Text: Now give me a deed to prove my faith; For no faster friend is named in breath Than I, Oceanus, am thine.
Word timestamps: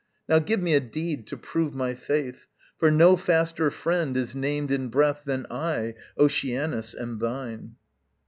Now 0.27 0.39
give 0.39 0.59
me 0.59 0.73
a 0.73 0.79
deed 0.79 1.27
to 1.27 1.37
prove 1.37 1.75
my 1.75 1.93
faith; 1.93 2.47
For 2.79 2.89
no 2.89 3.15
faster 3.15 3.69
friend 3.69 4.17
is 4.17 4.35
named 4.35 4.71
in 4.71 4.87
breath 4.89 5.21
Than 5.25 5.45
I, 5.51 5.93
Oceanus, 6.17 6.95
am 6.99 7.19
thine. 7.19 7.75